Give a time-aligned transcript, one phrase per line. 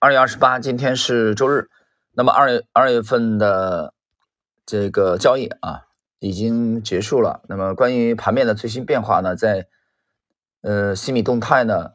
[0.00, 1.68] 二月二十八，今天是周日。
[2.12, 3.94] 那么二月二月份的
[4.64, 5.86] 这个交易啊，
[6.20, 7.42] 已经结束了。
[7.48, 9.66] 那么关于盘面的最新变化呢，在
[10.62, 11.94] 呃西米动态呢，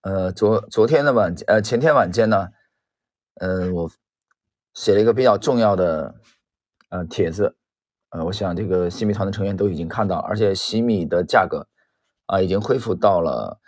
[0.00, 2.48] 呃昨昨天的晚呃前天晚间呢，
[3.36, 3.88] 呃我
[4.74, 6.16] 写了一个比较重要的
[6.88, 7.54] 呃帖子，
[8.08, 11.68] 呃我想这个西米团的成员都已经看到，而且西米的价格
[12.26, 13.60] 啊已经恢复到了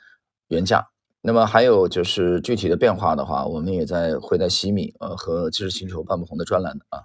[0.49, 0.89] 原价。
[1.25, 7.05] 那么还有就是具体的变化的话，我们也在会在西米呃和知识星球半不红的专栏啊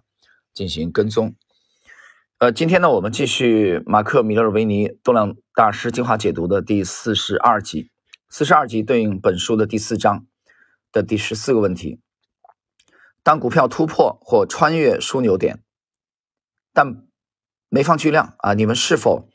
[0.55, 1.35] 进行跟踪。
[2.39, 7.91] 呃，今天呢，我们继续马克米勒尔维尼动量大师精华解读的第四十二集，
[8.27, 10.25] 四十二集对应本书的第四章
[10.91, 11.99] 的第十四个问题：
[13.21, 15.63] 当股票突破或穿越枢纽点，
[16.73, 17.07] 但
[17.69, 19.29] 没放巨量啊，你们是否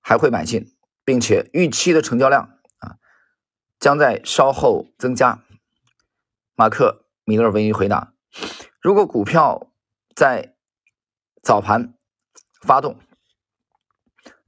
[0.00, 0.72] 还会买进，
[1.04, 2.57] 并且预期的成交量？
[3.78, 5.42] 将在稍后增加。
[6.54, 8.12] 马克·米勒文一回答
[8.82, 9.70] ：“如果股票
[10.14, 10.54] 在
[11.42, 11.94] 早盘
[12.60, 12.98] 发动，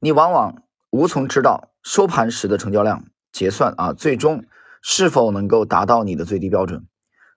[0.01, 4.45] 你往往无从知道收盘时的成交量结算啊，最终
[4.83, 6.87] 是否能够达到你的最低标准。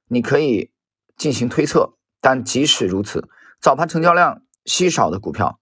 [0.08, 0.72] 你可以
[1.16, 3.30] 进行推测，但即使如此，
[3.62, 5.60] 早盘成交量稀少的股票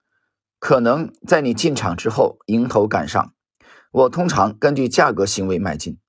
[0.59, 3.33] 可能在你进场之后迎头赶上。
[3.91, 5.99] 我通常根据价格行为买进。”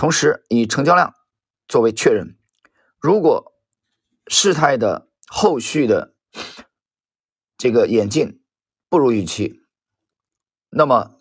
[0.00, 1.12] 同时以成交量
[1.68, 2.38] 作为确认，
[2.98, 3.52] 如果
[4.28, 6.14] 事态的后续的
[7.58, 8.42] 这个演进
[8.88, 9.60] 不如预期，
[10.70, 11.20] 那么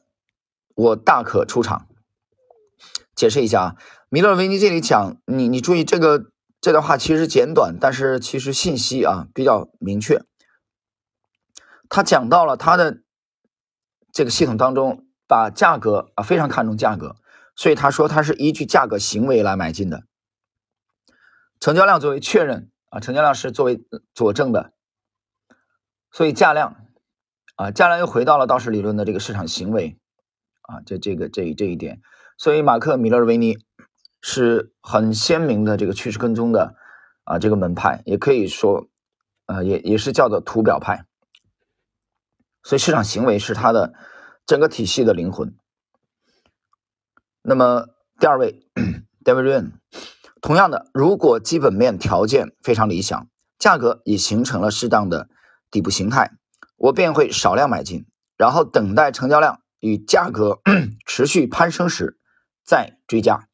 [0.76, 1.90] 我大可出场。
[3.14, 3.76] 解释一下啊，
[4.08, 10.24] 米勒维尼这里讲，你你注意这个这段话其实简短，但是其实信息啊比较明确。
[11.90, 13.02] 他讲到了他的
[14.14, 17.18] 这个系统当中，把价格啊非常看重价格。
[17.60, 20.06] 所以他说他是依据价格行为来买进的，
[21.60, 24.72] 成交量作为确认啊，成交量是作为佐证的，
[26.10, 26.78] 所以价量
[27.58, 30.00] 啊，价量又回到了道氏理论的这个市场行为
[30.62, 32.02] 啊，这这个这这一点，
[32.38, 33.58] 所以马克米勒维尼
[34.22, 36.76] 是很鲜明的这个趋势跟踪的
[37.26, 38.88] 啊这个门派，也可以说
[39.48, 41.04] 啊也也是叫做图表派，
[42.64, 43.94] 所以市场行为是它的
[44.46, 45.58] 整个体系的灵魂。
[47.42, 47.88] 那么
[48.20, 48.68] 第二位
[49.24, 49.72] ，David Ryan，
[50.42, 55.30] 同样的，如果基本面条件非常理想，价格已形成了适当的
[55.72, 56.32] 底部形态，
[56.76, 58.06] 我便会少量买进，
[58.38, 60.62] 然后等待成交量与价格
[61.08, 62.20] 持续攀升时
[62.64, 63.48] 再追加。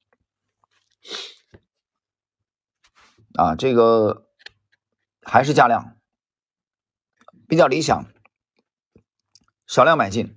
[3.36, 4.28] 啊，这个
[5.22, 5.96] 还是加量，
[7.48, 8.06] 比较理想，
[9.68, 10.36] 少量买进，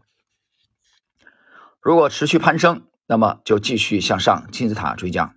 [1.81, 2.88] 如果持续攀升。
[3.09, 5.35] 那么就继续向上金字塔追加。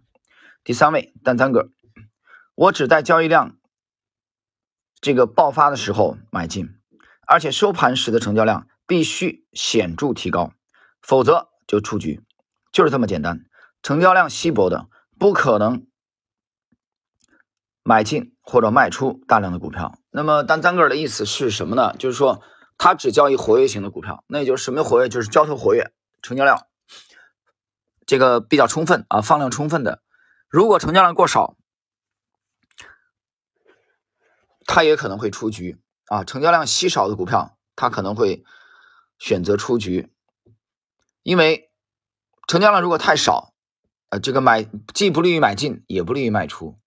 [0.64, 1.70] 第三位，单三个，
[2.54, 3.56] 我只在交易量
[5.00, 6.76] 这个爆发的时候买进，
[7.26, 10.52] 而且收盘时的成交量必须显著提高，
[11.02, 12.22] 否则就出局，
[12.74, 13.46] 就是这么简单。
[13.82, 15.88] 成交量稀薄的不可能
[17.84, 19.98] 买进或者卖出大量的股票。
[20.12, 21.96] 那么单三个的意思是什么呢？
[21.98, 22.44] 就是说
[22.78, 25.08] 他只交易活跃型的股票，那也就是什么活跃？
[25.08, 26.68] 就是交投活跃，成交量。
[28.06, 30.02] 这个比较充分啊，放量充分的。
[30.50, 31.56] 如果成交量过少，
[34.66, 36.24] 它也可能会出局啊。
[36.24, 38.44] 成交量稀少的股票，它可能会
[39.18, 40.12] 选择出局，
[41.24, 41.72] 因为
[42.48, 43.54] 成交量如果太少，
[44.10, 46.80] 呃，这个买既不利于买进，也不利于卖出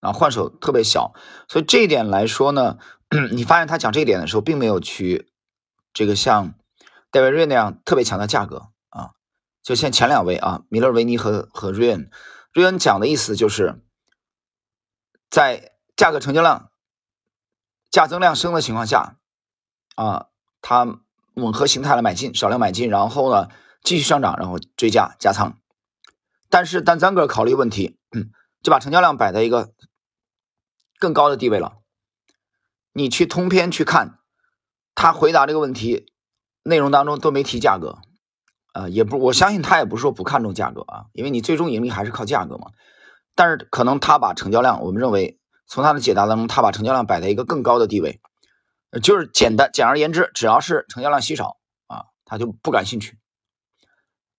[0.00, 1.14] 啊，换手特别小。
[1.48, 2.78] 所以这一点来说呢，
[3.32, 5.32] 你发现他讲这一点的时候，并没有去
[5.92, 6.54] 这个像
[7.10, 8.68] 戴维瑞那样特别强的价格。
[9.66, 12.08] 就像前两位啊，米勒维尼和和瑞恩，
[12.52, 13.82] 瑞恩讲的意思就是，
[15.28, 16.70] 在价格成交量
[17.90, 19.16] 价增量升的情况下，
[19.96, 20.28] 啊，
[20.62, 21.00] 它
[21.34, 23.48] 吻合形态来买进，少量买进，然后呢
[23.82, 25.58] 继续上涨，然后追加加仓。
[26.48, 27.98] 但是单三个考虑问题，
[28.62, 29.72] 就把成交量摆在一个
[31.00, 31.78] 更高的地位了。
[32.92, 34.20] 你去通篇去看，
[34.94, 36.12] 他回答这个问题
[36.62, 37.98] 内容当中都没提价格。
[38.76, 42.72] 啊，也不，我相信他也不是说不看重价格啊，因为你最终盈利还是靠价格嘛。
[43.34, 48.20] 但是可能他把成交量，我们认为从他的解答当中，他把成交量摆在一个更高的地位，
[49.02, 51.56] 就是简单，简而言之，只要是成交量稀少
[51.86, 53.18] 啊，他就不感兴趣，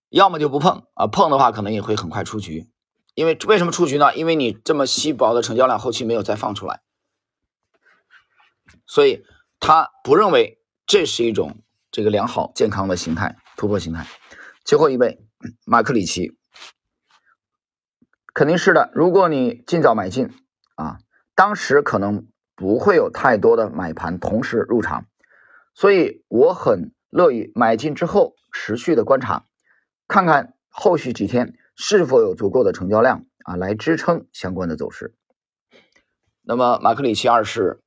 [0.10, 2.70] 要么就不碰啊，碰的话可能也会很快出局。
[3.16, 4.16] 因为为什么出局呢？
[4.16, 6.82] 因为你这么稀薄的成交量，后期没有再放出来，
[8.86, 9.24] 所以
[9.60, 14.06] 他不认为这是一种这个良好健康的形态，突破形态。
[14.64, 15.20] 最后一位，
[15.66, 16.38] 马克里奇
[18.34, 18.92] 肯定是的。
[18.94, 20.30] 如果你尽早买进
[20.76, 21.00] 啊，
[21.36, 25.08] 当时可能不会有太多的买盘同时入场，
[25.74, 29.46] 所以我很乐意买进之后持续的观察，
[30.08, 35.16] 看看后续几天是否有足够的成交量啊来支撑相关的走势。
[36.42, 37.82] 那么马克里奇二世，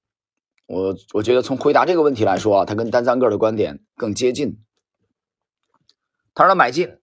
[0.67, 4.61] 我我觉得从回答这个问题来说啊，他跟丹赞格尔的观点更接近。
[6.35, 6.99] 他说买进，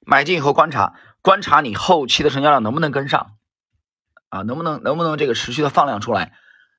[0.00, 3.36] 买进以后观察，观察你后期的成交量能不能跟上，
[4.28, 6.32] 啊，能不能能不能这个持续的放量出来，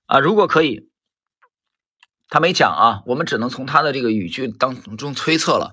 [0.05, 0.89] 啊，如果可以，
[2.27, 5.71] 他没讲啊，我们只能从他的这个语句当中推测了。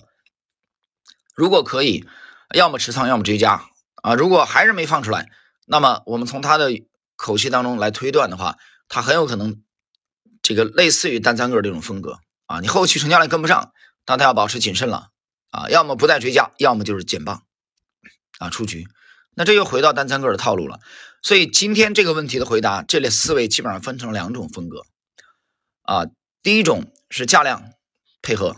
[1.34, 2.08] 如果可以，
[2.54, 3.64] 要么持仓，要么追加，
[4.02, 5.30] 啊，如果还是没放出来，
[5.66, 6.70] 那么我们从他的
[7.16, 8.56] 口气当中来推断的话，
[8.88, 9.62] 他很有可能
[10.40, 13.72] 这个类似于单三个这种风格，啊，你后期成交量跟不上，
[14.06, 15.10] 那他要保持谨慎了。
[15.56, 17.42] 啊，要么不再追加，要么就是减磅，
[18.38, 18.86] 啊，出局。
[19.34, 20.80] 那这又回到单三个的套路了。
[21.22, 24.84] 所以今天这个问题的回答，这类思维基本上分成两种风格。
[25.80, 26.08] 啊，
[26.42, 27.70] 第一种是价量
[28.20, 28.56] 配合，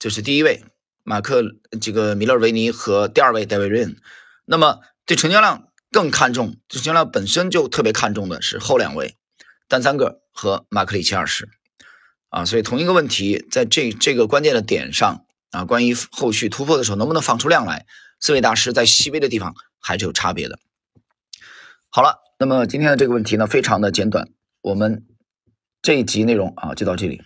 [0.00, 0.64] 就是第一位
[1.04, 1.44] 马克
[1.80, 3.96] 这个米勒维尼和第二位戴维瑞恩。
[4.44, 9.16] 那么对成交量更看重，成交量本身就特别看重的是后两位
[9.68, 11.48] 单三个和马克里奇二世。
[12.30, 15.24] 啊，所以同一个问题，在这这个关键的点上。
[15.50, 17.86] 啊，关于后续突破的时候能不能放出量来，
[18.20, 20.58] 四位大师在细微的地方还是有差别的。
[21.88, 24.28] 好了，那么今天的这个问题呢，非常的简短，
[24.60, 25.06] 我们
[25.82, 27.22] 这一集内容啊就到这里。